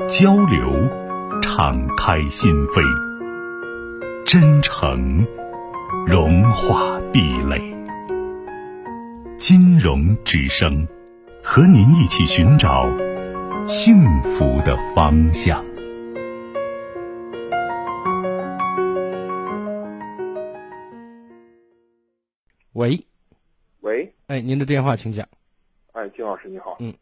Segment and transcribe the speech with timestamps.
[0.00, 0.72] 交流，
[1.40, 2.82] 敞开心扉；
[4.24, 5.26] 真诚，
[6.06, 7.60] 融化壁垒。
[9.36, 10.86] 金融之声，
[11.42, 12.88] 和您一起寻找
[13.66, 15.64] 幸福的方向。
[22.72, 23.06] 喂，
[23.80, 25.28] 喂，哎，您的电话请讲。
[25.92, 26.76] 哎，金老师你好。
[26.80, 26.94] 嗯。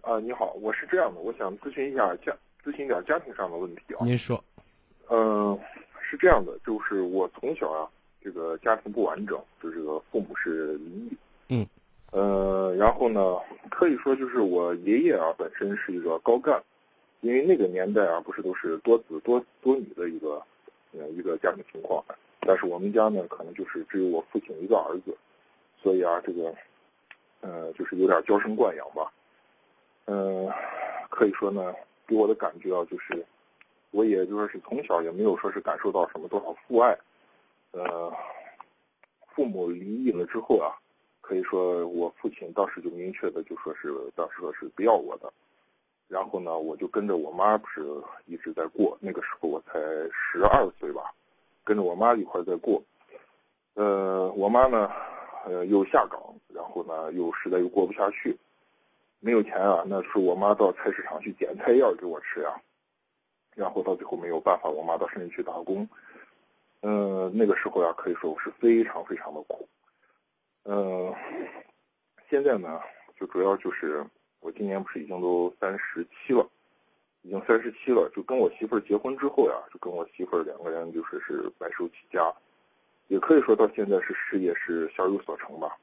[0.00, 4.04] 啊，你好，我是这样的，我想咨询一下家，咨询点家庭上的问题啊。
[4.04, 4.42] 您说。
[5.10, 5.58] 嗯，
[6.00, 7.88] 是这样的，就是我从小啊，
[8.22, 11.16] 这个家庭不完整，就这个父母是离异。
[11.48, 11.66] 嗯。
[12.12, 13.38] 呃，然后呢，
[13.70, 16.62] 可以说就是我爷爷啊，本身是一个高干，
[17.20, 20.42] 因为那个年代啊，不是都是多子多多女的一个，
[20.92, 22.02] 呃，一个家庭情况。
[22.40, 25.16] 但是我们家呢，可能就是只有我父亲一个儿子，
[25.82, 26.54] 所以啊，这个，
[27.40, 29.12] 呃，就是有点娇生惯养吧。
[30.06, 30.50] 嗯，
[31.08, 31.74] 可以说呢，
[32.06, 33.24] 给我的感觉啊，就是，
[33.90, 36.96] 我也就说是从小也没有说是感受到什么多少父爱，
[37.70, 38.12] 呃，
[39.28, 40.76] 父母离异了之后啊，
[41.22, 45.32] 可以说我父亲当时就明确的就说是当时说是不要我的，
[46.06, 47.82] 然后呢，我就跟着我妈不是
[48.26, 49.80] 一直在过，那个时候我才
[50.12, 51.14] 十二岁吧，
[51.64, 52.82] 跟着我妈一块在过，
[53.72, 54.90] 呃，我妈呢，
[55.46, 58.36] 呃，又下岗，然后呢，又实在又过不下去。
[59.24, 62.60] 没有钱啊，那是我妈到菜市场去捡菜叶给我吃呀，
[63.54, 65.88] 然后到最后没有办法，我妈到深圳去打工。
[66.82, 69.66] 嗯，那个时候呀，可以说我是非常非常的苦。
[70.64, 71.14] 嗯，
[72.28, 72.82] 现在呢，
[73.18, 74.04] 就主要就是
[74.40, 76.46] 我今年不是已经都三十七了，
[77.22, 82.30] 已经三十七了，就跟我媳妇儿结婚之后呀，就跟我媳妇儿两个人就是是白手起家，
[83.06, 85.78] 也可以说到现在是事业是小有所成吧。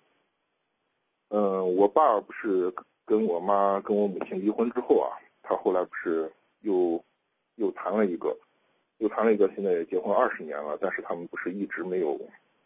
[1.29, 2.71] 嗯，我爸不是。
[3.11, 7.03] 跟我妈跟我母亲离婚之后啊，他后来不是又
[7.55, 8.33] 又谈了一个，
[8.99, 12.17] 又谈了一个，现在也结婚二十年了，但是他们不是一直没有，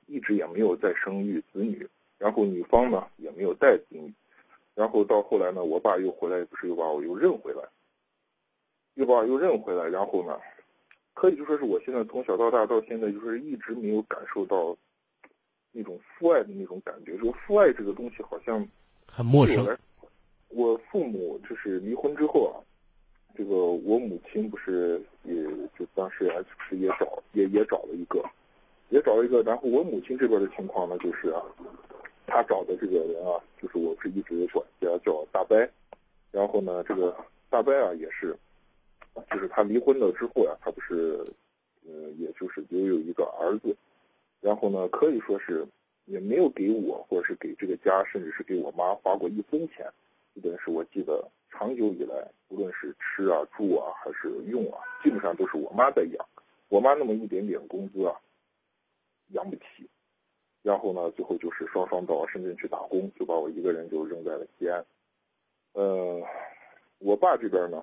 [0.05, 1.89] 一直也没有再生育子女，
[2.19, 4.13] 然后女方呢也没有带子女，
[4.75, 7.63] 然后到后来呢，我爸又回来，不是又把我又认回来，
[8.94, 10.39] 又把我又认回来，然后呢，
[11.16, 14.78] 可以就说是我现在从小到大到现在就是一直没有感受到
[15.72, 18.63] 那种父爱的那种感觉，说父爱这个东西好像
[19.07, 19.75] 很陌生。
[20.55, 22.55] 我父母就是离婚之后啊，
[23.35, 25.43] 这个我母亲不是也
[25.77, 28.23] 就当时啊，是也找也也找了一个，
[28.88, 31.43] 也找了一个，然后我母亲这边的情况呢，就是啊，
[32.25, 35.57] 她找的这个人啊，就是我是一直管家叫大伯，
[36.31, 37.13] 然后呢，这个
[37.49, 38.33] 大伯啊也是，
[39.29, 41.19] 就是他离婚了之后呀，他不是，
[41.85, 43.75] 呃，也就是也有一个儿子，
[44.39, 45.67] 然后呢，可以说是
[46.05, 49.85] 也没有给我或者是给这个家，甚至是给我妈花过一分钱。
[50.35, 56.28] 基本是我记得长久以来，无论是吃啊、住啊还是用啊，基本上都是我妈在养。
[56.68, 58.19] 我妈那么一点点工资啊，
[59.29, 59.90] 养不起。
[60.62, 64.85] 然后呢，最后就是双双到深圳去打工，就把我一个人就扔在了西安。
[65.72, 66.22] 呃，
[66.97, 67.81] 我爸这边呢，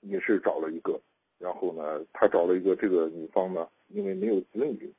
[0.00, 1.00] 也是找了一个，
[1.38, 4.92] 然后呢，他找了一个这个女方呢，因为没有子女，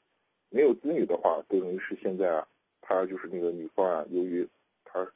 [0.50, 2.48] 没有子女的话，等于是现在啊，
[2.82, 4.48] 他就是那个女方啊，由于
[4.84, 5.08] 他。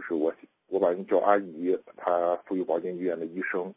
[0.00, 0.32] 就是我，
[0.68, 1.78] 我把人叫阿姨。
[1.94, 3.74] 她妇幼保健医院的医生，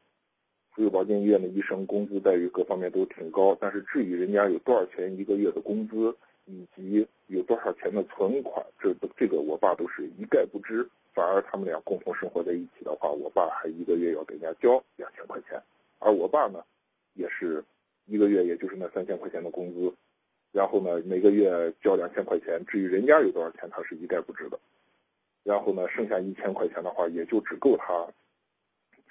[0.71, 3.57] 妇幼保健医院的医生工资待遇各方面都挺高。
[3.59, 10.89] 但是至于人家有多少钱一个月的工资，以及有多少钱的存款，这这个我爸都是一概不知。
[11.13, 15.61] 反而他们俩共同生活在一起的话，我爸还一个月要给人家交两千块钱，
[15.99, 16.63] 而我爸呢，
[17.15, 17.61] 也是
[18.05, 19.93] 一个月也就是那三千块钱的工资，
[20.53, 22.63] 然后呢每个月交两千块钱。
[22.65, 24.57] 至于人家有多少钱，他是一概不知的。
[25.43, 28.07] 然后呢，剩下一千块钱的话，也就只够他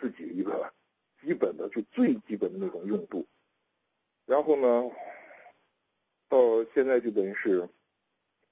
[0.01, 0.73] 自己一个
[1.21, 3.27] 基本的，就最基本的那种用度。
[4.25, 4.91] 然后呢，
[6.31, 7.69] 到现在就等于是，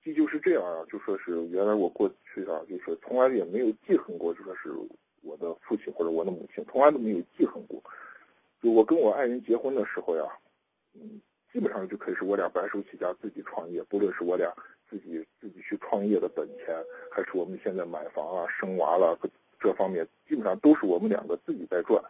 [0.04, 4.70] 这就是这样啊，就说是原来我过去啊，就是从来也没有记恨过，就说是
[5.22, 7.82] 我的父亲或者我的母亲，从来都没有记恨过。
[8.62, 10.24] 就我跟我爱人结婚的时候呀，
[10.92, 14.54] 嗯，基本上就可以是我俩白手起家自己创业，不论是我俩。
[14.90, 16.76] 自己自己去创业的本钱，
[17.10, 19.16] 还是我们现在买房啊、生娃了，
[19.60, 22.02] 这方面基本上都是我们两个自己在赚。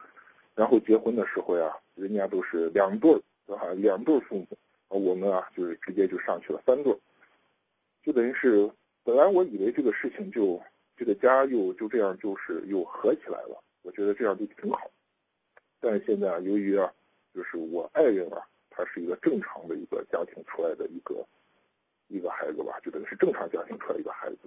[0.54, 3.12] 然后结婚的时候呀，人家都是两对
[3.46, 4.46] 儿，啊，两对父母，
[4.88, 6.96] 我们啊就是直接就上去了三对，
[8.02, 8.70] 就等于是
[9.04, 10.60] 本来我以为这个事情就
[10.96, 14.90] 这个家又就这样就是又合起来了，我觉得这样就挺好。
[15.80, 16.92] 但是现在啊，由于啊，
[17.34, 21.26] 就是我爱人啊，他是一个正常的一个家庭出来的一个
[22.10, 24.38] 一个孩子吧，就等于是正常家庭出来一个孩子，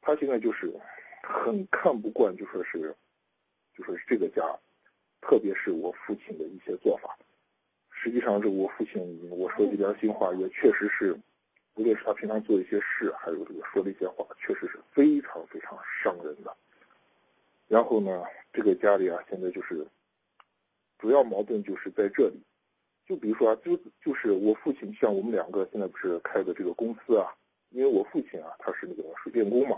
[0.00, 0.72] 他现在就是
[1.22, 2.94] 很看不惯，就说是
[3.76, 4.42] 就说是这个家。
[5.22, 7.14] 特别是我父亲的一些做法，
[7.90, 11.14] 实际上，这我父亲我说句良心话，也确实是，
[11.74, 16.56] 无论是他平常做一些事，还有这个说的一些话，确实是非常非常伤人的。
[17.68, 19.86] 然后呢，这个家里啊，现在就是
[20.98, 22.40] 主要矛盾就是在这里，
[23.10, 27.34] 就比如说啊，就就是我父亲像我们两个现在不是开的这个公司啊，
[27.70, 29.76] 因为我父亲啊他是那个水电工嘛，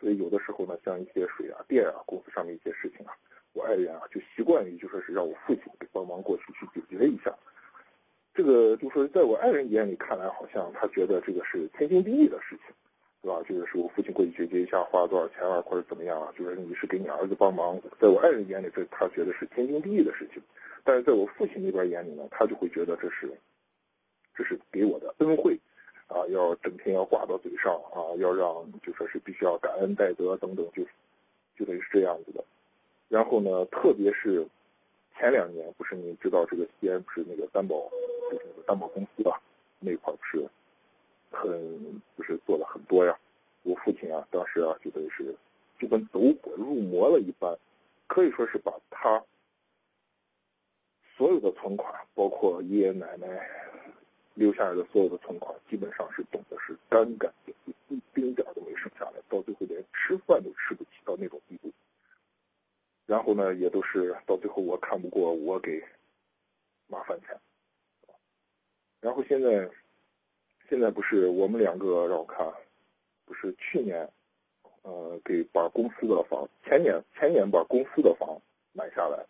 [0.00, 3.12] 所以有的时候呢，像一些水啊、电啊，公司上面一些事情啊。
[3.52, 7.30] 我爱人啊，就习惯于就说是让我父亲给帮忙过去去解决一下。
[8.32, 12.74] 这个就说在我爱人眼里看来，好像他觉得这个是天经地义的事情，
[13.22, 13.42] 对吧？
[13.48, 16.32] 就是说我父亲过去解决一下，花了多少钱啊，或者怎么样啊？
[16.38, 20.42] 就是你是给你儿子帮忙，在我爱人眼里，这他觉得是天经地义的事情。
[20.84, 23.28] 但是在我父亲那边眼里呢，他就会觉得这是，
[24.36, 25.58] 这是给我的恩惠，
[26.06, 30.84] 啊，要整天要挂到嘴上啊，要让就说是必须要感恩戴德等等，就
[31.56, 32.44] 就得是这样子的。
[33.08, 34.46] 然后呢，特别是
[35.18, 37.90] 前两年，不是你知道这个西安不是那个担保，
[38.30, 39.40] 就是那个担保公司吧？
[39.80, 40.48] 那块不是
[41.30, 43.16] 很是做了很多呀？
[43.62, 45.34] 我父亲啊，当时啊，就等于是
[45.78, 47.56] 就跟走火入魔了一般，
[48.06, 49.22] 可以说是把他
[51.16, 53.48] 所有的存款，包括爷爷奶奶
[54.34, 61.70] 留下来的所有的存款，基本上是懂得是干干净净，一丁点都没剩下来，到最后连吃饭都吃不起到那种地步。
[63.06, 65.82] 然后呢，也都是到最后我看不过，我给
[66.88, 67.38] 麻烦钱。
[69.00, 69.70] 然后现在，
[70.68, 72.52] 现在不是我们两个让我看，
[73.24, 74.10] 不是去年，
[74.82, 78.40] 呃，给把公司的房，前年前年把公司的房
[78.72, 79.24] 买下来，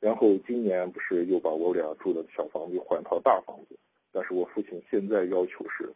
[0.00, 3.78] 然后今年不是又把我俩住的小房子换套大房子，
[4.12, 5.92] 但是我父亲现在要求是，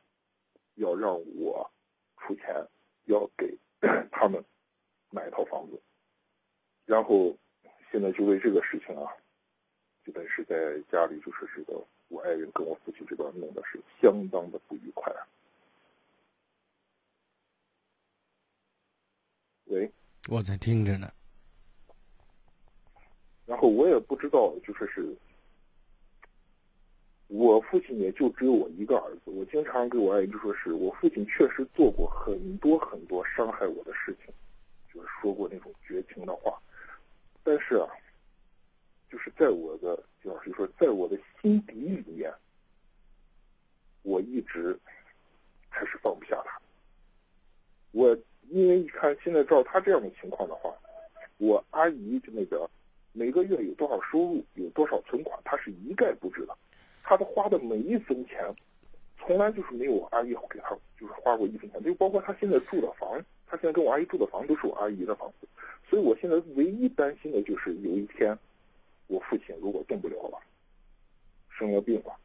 [0.77, 1.71] 要让我
[2.19, 2.67] 出钱，
[3.05, 3.59] 要给
[4.11, 4.43] 他们
[5.11, 5.81] 买一套房子。
[6.87, 7.37] 然后，
[7.93, 9.13] 现在就为这个事情啊，
[10.05, 15.15] 基本是在家里就是这个我爱人跟我父亲这边弄的是相当的不愉快。
[19.67, 19.89] 喂，
[20.29, 21.11] 我在听着呢。
[23.47, 25.17] 然后我也不知道，就说是，
[27.29, 29.31] 我父亲也就只有我一个儿子。
[29.31, 34.35] 我经常给我爱人就说是我父亲确实做过很多很多伤害我的事情，
[34.93, 36.61] 就是说过那种绝情的话。
[37.45, 37.89] 但是啊，
[39.11, 42.33] 就是在我的，就是说，在我的心底里面，
[44.03, 44.79] 我一直
[45.69, 46.61] 还是放不下他。
[47.93, 48.17] 我
[48.49, 50.73] 因为一看现在照他这样的情况的话，
[51.39, 52.71] 我阿姨就那个
[53.13, 56.57] 每个月有多少收入，有多少存款，他是一概不知的。
[57.03, 58.55] 他的花的每一分钱，
[59.19, 61.83] 从来就是没有我阿姨给他就是花过一分钱。
[61.83, 65.49] 就包括他现在住的房，他现在跟我阿姨住的房都是我阿姨的房子。
[65.89, 68.39] 所以，我现在唯一担心的就是有一天，
[69.11, 70.39] 我父亲如果动不了了，
[71.51, 72.17] 生了病了，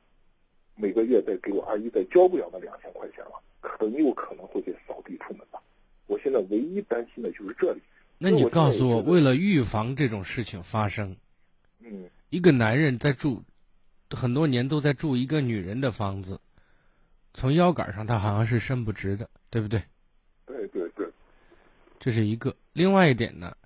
[0.75, 5.60] 每个月再给我阿姨再交不了那两千块钱了，很有可能会被扫地出门的。
[6.06, 7.82] 我现在唯一担心的就是这里。
[8.20, 11.18] 那你告诉我，为了预防这种事情发生，
[11.80, 13.42] 嗯，一个男人在住
[14.12, 16.39] 很多年都在住一个女人的房子，
[17.34, 19.82] 从腰杆上他好像是伸不直的，对不对？
[20.46, 21.08] 对对对。
[22.00, 23.58] 这是一个，另外一点呢，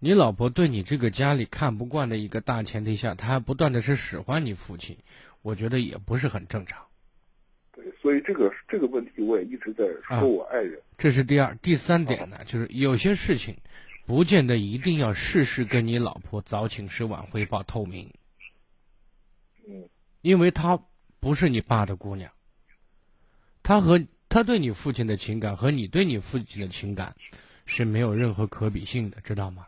[0.00, 4.96] 你老婆对你这个家里看不惯的一个大前提下，她还不断的是使唤你父亲，
[5.42, 6.86] 我觉得也不是很正常。
[7.72, 10.80] 对，所以这个这个问题我也一直在说我爱人。
[10.96, 13.56] 这是第二、第三点呢，就是有些事情，
[14.06, 18.12] 不见得一定要事事跟你老婆早请示晚汇报透明。
[19.66, 19.88] 嗯，
[20.20, 20.80] 因为她
[21.18, 22.30] 不是你爸的姑娘，
[23.64, 27.16] 她和她对你父亲的情感和你对你父亲的情感。
[27.70, 29.66] 是没有任何可比性的，知道吗？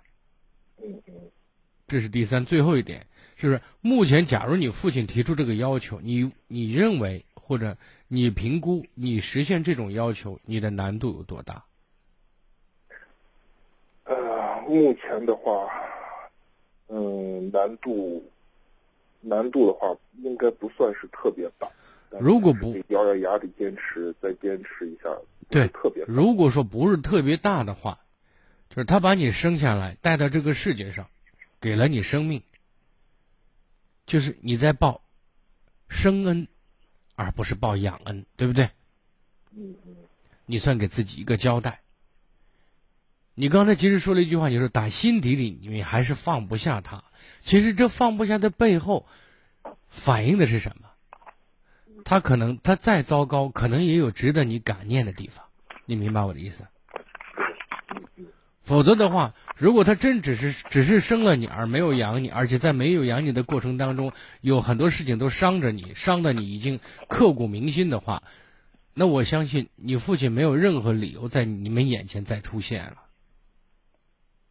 [1.87, 3.07] 这是第三最后一点，
[3.37, 11.65] 就是目前，假如你父亲提出这个要求，你你认为或者你评估你实现这种要求，你的难度有多大？
[14.05, 15.69] 呃，目前的话，
[16.89, 18.25] 嗯，难度
[19.21, 21.69] 难度的话，应该不算是特别大。
[22.21, 25.09] 如果不咬咬牙的坚持，再坚持一下。
[25.49, 26.05] 对，特别。
[26.07, 27.99] 如果说不是特别大的话，
[28.71, 31.11] 就是他把你生下来，带到这个世界上，
[31.61, 32.43] 给了你生命，
[34.07, 35.03] 就是你在报
[35.89, 36.49] 生恩，
[37.17, 38.71] 而不是报养恩，对不对？
[39.53, 39.97] 嗯嗯
[40.47, 41.81] 你算给自己一个交代。
[43.35, 47.05] 你刚才其实说了一句话，你说打心底里你还是放不下他。
[47.41, 49.07] 其实这放不下的背后，
[49.89, 50.91] 反映的是什么？
[52.05, 55.45] 他可能他再糟糕，可能也有值得你感念的地方。
[55.87, 56.67] 你明白我的意思？
[58.71, 64.13] 否则的话，如果他真只是只是生了你而没有养你，而且在没有养你的过程当中，
[64.43, 68.23] 有很多事情都伤着你，伤的你已经刻骨铭心的话，
[68.95, 72.99] 那我相信你父亲没有任何理由在你们眼前再出现了，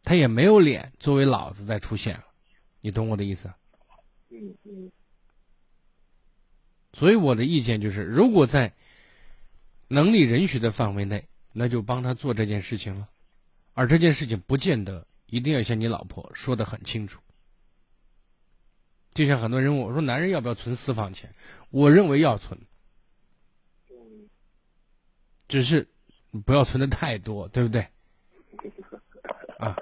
[0.04, 2.24] 他也没有脸作为老子再出现了，
[2.82, 3.50] 你懂我的意思？
[4.28, 4.92] 嗯嗯
[6.92, 8.74] 所以我的意见就是，如果在
[9.88, 13.08] 能力允许的范围内，那就帮他做这件事情了。
[13.80, 17.18] 而这件事情不见得一定要像你老婆说的很清楚。
[19.14, 21.34] 就像很多人问我说，男人要不要存私房钱？
[21.70, 22.60] 我认为要存，
[25.48, 25.88] 只是
[26.44, 27.88] 不要存的太多，对不对？
[29.58, 29.74] 啊，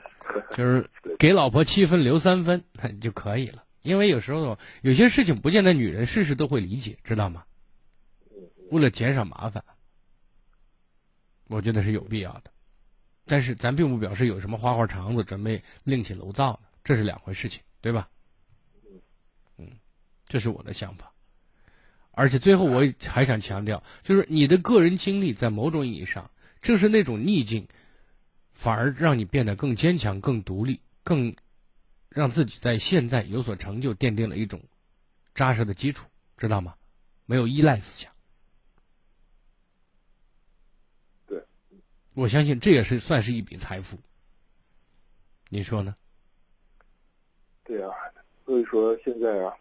[0.57, 0.88] 就是
[1.19, 2.62] 给老婆七分留三分
[3.00, 3.64] 就可以了。
[3.83, 7.45] 因为有时候有些事情不见得女人事事都会理解，知道吗？
[8.71, 9.64] 为了减少麻烦，
[11.49, 12.52] 我觉得是有必要的。
[13.28, 18.08] 但是咱并不表示有什么花花肠子准备另起炉灶呢，这是两回事情，对吧？
[19.58, 19.70] 嗯，
[20.26, 21.12] 这是我的想法。
[22.11, 26.30] 而且最后我还想强调，就是你的个人经历在某种意义上，
[26.61, 27.68] 正是那种逆境，
[28.52, 31.37] 反而让你变得更坚强、更独立、更
[32.08, 34.61] 让自己在现在有所成就，奠定了一种
[35.35, 36.75] 扎实的基础，知道吗？
[37.25, 38.11] 没有依赖思想。
[41.26, 41.44] 对，
[42.19, 43.97] 我相信这也是算是一笔财富。
[45.49, 45.95] 你说呢？
[47.63, 47.93] 对啊，
[48.45, 49.55] 所以说现在啊，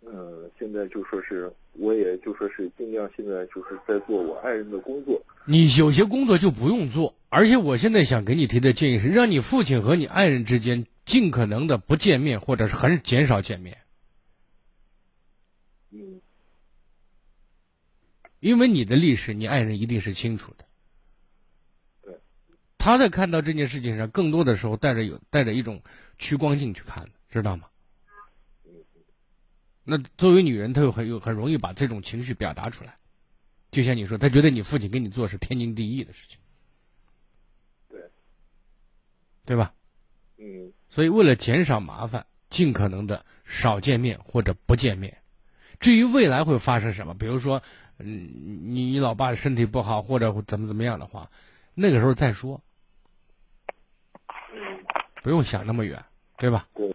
[0.00, 5.22] 嗯，现在就说是，我也就说是尽量现在就是在做我爱人的工作。
[5.44, 13.78] 你有些工作就不用做，而且我现在想给你提的建议是，让你父亲和你爱人之间尽可能的不见面，或者是很减少见面，
[15.92, 16.20] 嗯
[18.40, 20.65] 因为你的历史，你爱人一定是清楚的。
[22.86, 25.82] 对，他在看到这件事情上，更多的时候带着有带着一种
[26.18, 27.66] 趋光性去看的，知道吗？
[29.82, 32.96] 那作为女人，她又很有很容易把这种情绪表达出来，
[33.72, 36.38] 就像你说，她觉得你父亲给你做是天经地义的事情，
[37.88, 38.00] 对，
[39.44, 39.74] 对吧？
[40.38, 45.18] 嗯所以为了减少麻烦，尽可能的少见面或者不见面。
[45.80, 47.62] 至于未来会发生什么，比如说，
[47.98, 48.30] 嗯，
[48.72, 51.30] 你你老爸身体不好或者怎么怎么样的话，
[51.74, 52.65] 那个时候再说，嗯，
[55.26, 56.00] 不用想那么远，
[56.38, 56.68] 对吧？
[56.72, 56.88] 对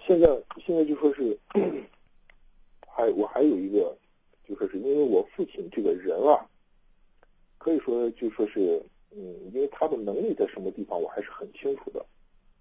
[0.00, 0.26] 现在
[0.64, 1.38] 现在就说是，
[2.88, 3.94] 还我还有一个，
[4.48, 6.40] 就说是因为我父亲这个人啊，
[7.58, 9.20] 可以说就说是，嗯，
[9.52, 12.02] 因为他的能力在什么地方我还是很清楚的，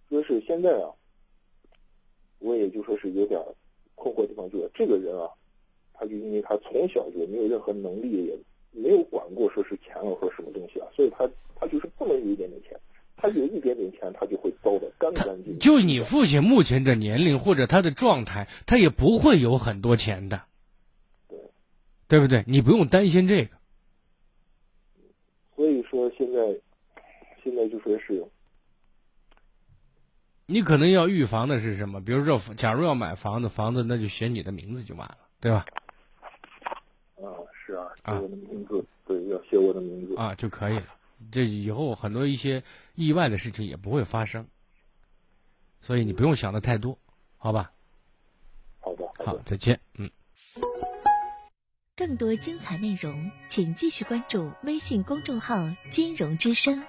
[0.10, 0.92] 说是现在啊，
[2.40, 3.42] 我也就说是有点
[3.96, 5.30] 困惑的地方，就是这个人啊，
[5.94, 8.38] 他就因为他从小就没有任何能力，也
[8.72, 12.78] 没有管过说是钱了或什么东西啊，所以他他就是不能有一点点钱，
[13.18, 15.60] 他有一点点钱他就会糟的干干净净。
[15.60, 20.42] 就你父亲目前的年龄或者他的状态，他也不会有很多钱的，
[21.28, 21.40] 对
[22.08, 22.44] 对不对？
[22.48, 23.50] 你不用担心这个。
[25.56, 26.40] 所以说现在，
[27.44, 28.24] 现在就说是，
[30.46, 32.04] 你可能要预防的是什么？
[32.04, 35.66] 比如说，假如要买房子，房子那就写你的名字就完了，对吧？
[37.16, 37.24] 啊，
[37.66, 40.16] 是啊，写啊我的名字，对，要写我的名字。
[40.18, 40.95] 啊就可以了。
[41.32, 44.48] 这以后很多一些意外的事情也不会发生，
[45.82, 46.98] 所以你不用想的太多，
[47.38, 47.72] 好吧？
[48.80, 49.26] 好的，好的，。
[49.26, 49.80] 好再见。
[49.96, 50.10] 嗯。
[51.96, 55.56] 更多精彩内容，请继续关注微信公众号
[55.90, 56.84] “金融之声”。